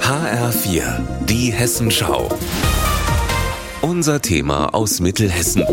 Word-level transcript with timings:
HR4, 0.00 1.00
die 1.26 1.52
Hessenschau. 1.52 2.28
Unser 3.80 4.20
Thema 4.20 4.74
aus 4.74 5.00
Mittelhessen. 5.00 5.64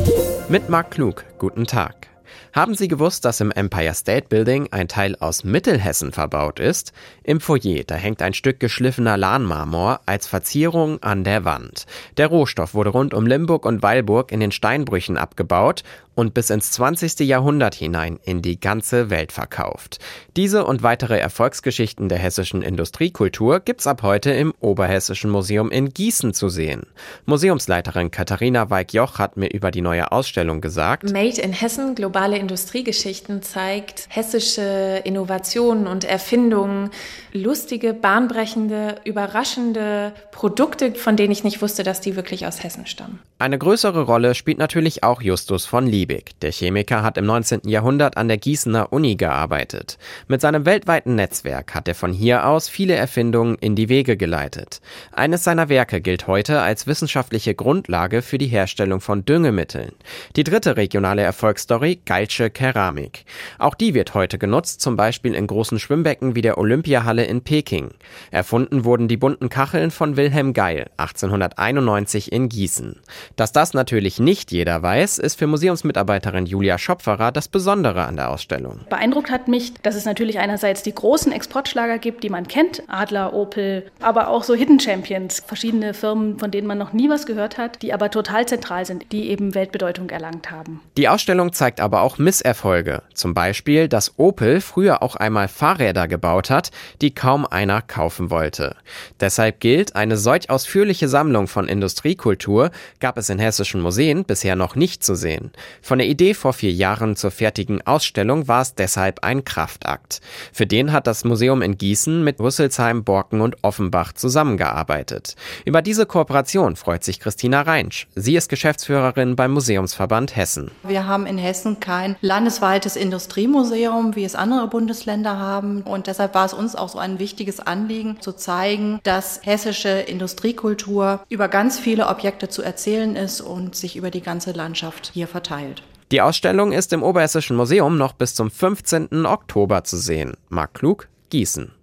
Mit 0.48 0.70
Marc 0.70 0.92
Klug, 0.92 1.26
guten 1.38 1.66
Tag. 1.66 2.08
Haben 2.54 2.76
Sie 2.76 2.88
gewusst, 2.88 3.26
dass 3.26 3.42
im 3.42 3.52
Empire 3.52 3.94
State 3.94 4.28
Building 4.30 4.68
ein 4.72 4.88
Teil 4.88 5.16
aus 5.20 5.44
Mittelhessen 5.44 6.12
verbaut 6.12 6.60
ist? 6.60 6.94
Im 7.24 7.40
Foyer, 7.40 7.84
da 7.86 7.96
hängt 7.96 8.22
ein 8.22 8.34
Stück 8.34 8.60
geschliffener 8.60 9.18
Lahnmarmor 9.18 10.02
als 10.06 10.28
Verzierung 10.28 11.02
an 11.04 11.24
der 11.24 11.46
Wand. 11.46 11.86
Der 12.18 12.28
Rohstoff 12.28 12.74
wurde 12.74 12.90
rund 12.90 13.14
um 13.14 13.26
Limburg 13.26 13.66
und 13.66 13.84
Weilburg 13.84 14.32
in 14.32 14.40
den 14.40 14.52
Steinbrüchen 14.52 15.18
abgebaut 15.18 15.84
und 16.18 16.34
bis 16.34 16.50
ins 16.50 16.72
20. 16.72 17.20
Jahrhundert 17.20 17.76
hinein 17.76 18.20
in 18.24 18.42
die 18.42 18.60
ganze 18.60 19.12
Welt 19.12 19.32
verkauft. 19.32 20.00
Diese 20.36 20.66
und 20.66 20.82
weitere 20.82 21.20
Erfolgsgeschichten 21.20 22.10
der 22.10 22.18
hessischen 22.18 22.64
Industriekultur 22.64 23.60
gibt's 23.60 23.86
ab 23.86 24.02
heute 24.02 24.32
im 24.32 24.52
Oberhessischen 24.60 25.30
Museum 25.30 25.70
in 25.70 25.90
Gießen 25.90 26.34
zu 26.34 26.50
sehen. 26.50 26.88
Museumsleiterin 27.28 28.10
Katharina 28.10 28.72
Weig-Joch 28.72 29.20
hat 29.20 29.38
mir 29.38 29.54
über 29.54 29.70
die 29.70 29.82
neue 29.82 30.12
Ausstellung 30.12 30.60
gesagt. 30.60 31.12
Made 31.12 31.40
in 31.40 31.54
Hessen, 31.54 31.94
globale 32.18 32.40
Industriegeschichten 32.40 33.44
zeigt 33.44 34.08
hessische 34.10 35.02
Innovationen 35.04 35.86
und 35.86 36.04
Erfindungen, 36.04 36.90
lustige, 37.32 37.94
bahnbrechende, 37.94 38.96
überraschende 39.06 40.14
Produkte, 40.32 40.96
von 40.96 41.16
denen 41.16 41.32
ich 41.32 41.44
nicht 41.44 41.62
wusste, 41.62 41.84
dass 41.84 42.02
die 42.02 42.16
wirklich 42.16 42.48
aus 42.48 42.64
Hessen 42.64 42.88
stammen. 42.88 43.20
Eine 43.38 43.60
größere 43.60 44.02
Rolle 44.02 44.34
spielt 44.34 44.58
natürlich 44.58 45.04
auch 45.04 45.22
Justus 45.22 45.68
von 45.68 45.86
Lieb. 45.86 45.98
Liebig. 45.98 46.40
Der 46.42 46.52
Chemiker 46.52 47.04
hat 47.04 47.18
im 47.18 47.26
19. 47.26 47.62
Jahrhundert 47.66 48.18
an 48.18 48.28
der 48.28 48.38
Gießener 48.38 48.94
Uni 48.94 49.16
gearbeitet. 49.16 49.98
Mit 50.28 50.42
seinem 50.42 50.66
weltweiten 50.66 51.16
Netzwerk 51.16 51.74
hat 51.74 51.88
er 51.88 51.96
von 51.96 52.14
hier 52.14 52.48
aus 52.48 52.70
viele 52.70 52.94
Erfindungen 52.94 53.56
in 53.60 53.76
die 53.76 53.90
Wege 53.90 54.16
geleitet. 54.16 54.80
Eines 55.12 55.44
seiner 55.44 55.70
Werke 55.70 56.00
gilt 56.02 56.28
heute 56.28 56.62
als 56.62 56.88
wissenschaftliche 56.88 57.56
Grundlage 57.56 58.22
für 58.22 58.38
die 58.38 58.48
Herstellung 58.48 59.02
von 59.02 59.26
Düngemitteln. 59.26 59.92
Die 60.36 60.44
dritte 60.44 60.78
regionale 60.78 61.24
Erfolgsstory, 61.24 62.00
Geilsche 62.08 62.50
Keramik. 62.50 63.26
Auch 63.60 63.76
die 63.76 63.94
wird 63.94 64.16
heute 64.16 64.40
genutzt, 64.40 64.82
zum 64.82 64.96
Beispiel 64.96 65.36
in 65.36 65.46
großen 65.46 65.78
Schwimmbecken 65.78 66.34
wie 66.34 66.42
der 66.42 66.58
Olympiahalle 66.58 67.26
in 67.26 67.42
Peking. 67.42 67.92
Erfunden 68.32 68.86
wurden 68.86 69.08
die 69.08 69.18
bunten 69.18 69.50
Kacheln 69.50 69.92
von 69.92 70.18
Wilhelm 70.18 70.54
Geil 70.54 70.90
1891 70.98 72.32
in 72.32 72.50
Gießen. 72.50 73.00
Dass 73.36 73.52
das 73.52 73.76
natürlich 73.76 74.20
nicht 74.20 74.52
jeder 74.52 74.82
weiß, 74.82 75.20
ist 75.20 75.38
für 75.38 75.46
Museumsmitarbeiter 75.46 76.08
Mitarbeiterin 76.08 76.46
Julia 76.46 76.78
Schopferer 76.78 77.32
das 77.32 77.48
Besondere 77.48 78.06
an 78.06 78.16
der 78.16 78.30
Ausstellung. 78.30 78.80
Beeindruckt 78.90 79.30
hat 79.30 79.48
mich, 79.48 79.74
dass 79.84 79.96
es 79.96 80.06
natürlich 80.06 80.40
einerseits 80.40 80.84
die 80.84 80.96
großen 80.96 81.32
Exportschlager 81.32 81.98
gibt, 82.00 82.24
die 82.24 82.30
man 82.30 82.48
kennt, 82.48 82.82
Adler, 82.88 83.34
Opel, 83.34 83.92
aber 84.02 84.30
auch 84.30 84.44
so 84.44 84.56
Hidden 84.56 84.80
Champions, 84.80 85.44
verschiedene 85.46 85.94
Firmen, 85.94 86.40
von 86.40 86.50
denen 86.50 86.66
man 86.66 86.78
noch 86.78 86.94
nie 86.94 87.10
was 87.10 87.26
gehört 87.26 87.58
hat, 87.58 87.82
die 87.82 87.94
aber 87.94 88.10
total 88.10 88.46
zentral 88.46 88.86
sind, 88.86 89.12
die 89.12 89.30
eben 89.30 89.54
Weltbedeutung 89.54 90.10
erlangt 90.10 90.50
haben. 90.50 90.82
Die 90.98 91.10
Ausstellung 91.10 91.52
zeigt 91.52 91.82
aber 91.98 92.06
auch 92.06 92.20
Misserfolge, 92.20 93.02
zum 93.16 93.34
Beispiel, 93.34 93.88
dass 93.88 94.20
Opel 94.20 94.62
früher 94.62 95.02
auch 95.02 95.16
einmal 95.16 95.48
Fahrräder 95.48 96.08
gebaut 96.08 96.52
hat, 96.52 96.70
die 97.02 97.10
kaum 97.10 97.48
einer 97.48 97.82
kaufen 97.82 98.30
wollte. 98.30 98.76
Deshalb 99.20 99.60
gilt, 99.60 99.96
eine 99.96 100.16
solch 100.16 100.52
ausführliche 100.52 101.08
Sammlung 101.08 101.48
von 101.48 101.68
Industriekultur 101.68 102.70
gab 103.00 103.18
es 103.18 103.32
in 103.32 103.40
hessischen 103.40 103.82
Museen 103.82 104.26
bisher 104.26 104.56
noch 104.56 104.76
nicht 104.76 105.04
zu 105.04 105.16
sehen. 105.16 105.52
Von 105.82 105.98
der 105.98 106.08
Idee 106.08 106.36
vor 106.36 106.54
vier 106.54 106.72
Jahren 106.72 107.16
zur 107.16 107.32
fertigen 107.32 107.82
Ausstellung 107.88 108.48
war 108.48 108.62
es 108.62 108.76
deshalb 108.76 109.24
ein 109.24 109.44
Kraftakt. 109.44 110.22
Für 110.54 110.68
den 110.68 110.92
hat 110.92 111.08
das 111.08 111.24
Museum 111.24 111.64
in 111.64 111.80
Gießen 111.80 112.24
mit 112.24 112.40
Rüsselsheim, 112.40 113.06
Borken 113.06 113.42
und 113.42 113.64
Offenbach 113.64 114.14
zusammengearbeitet. 114.14 115.36
Über 115.66 115.82
diese 115.82 116.06
Kooperation 116.06 116.76
freut 116.76 117.04
sich 117.04 117.20
Christina 117.20 117.64
Reinsch. 117.64 118.08
Sie 118.14 118.36
ist 118.36 118.50
Geschäftsführerin 118.50 119.36
beim 119.36 119.52
Museumsverband 119.52 120.36
Hessen. 120.36 120.70
Wir 120.84 121.08
haben 121.08 121.26
in 121.26 121.40
Hessen 121.40 121.80
kein 121.88 122.18
landesweites 122.20 122.98
Industriemuseum, 122.98 124.18
wie 124.18 124.26
es 124.26 124.36
andere 124.36 124.68
Bundesländer 124.68 125.40
haben. 125.40 125.84
Und 125.84 126.08
deshalb 126.08 126.36
war 126.36 126.46
es 126.46 126.54
uns 126.54 126.76
auch 126.76 126.90
so 126.90 127.00
ein 127.00 127.18
wichtiges 127.18 127.62
Anliegen, 127.62 128.18
zu 128.20 128.34
zeigen, 128.34 129.00
dass 129.04 129.40
hessische 129.44 129.90
Industriekultur 129.90 131.22
über 131.30 131.48
ganz 131.48 131.80
viele 131.80 132.08
Objekte 132.08 132.50
zu 132.50 132.62
erzählen 132.62 133.16
ist 133.16 133.40
und 133.40 133.76
sich 133.76 133.96
über 133.96 134.12
die 134.12 134.22
ganze 134.22 134.52
Landschaft 134.52 135.12
hier 135.14 135.30
verteilt. 135.30 135.82
Die 136.12 136.22
Ausstellung 136.22 136.74
ist 136.74 136.92
im 136.92 137.04
Oberhessischen 137.04 137.56
Museum 137.56 137.98
noch 137.98 138.12
bis 138.12 138.36
zum 138.36 138.52
15. 138.52 139.26
Oktober 139.26 139.86
zu 139.86 139.96
sehen. 139.96 140.36
Marc 140.50 140.74
Klug, 140.74 141.08
Gießen. 141.30 141.77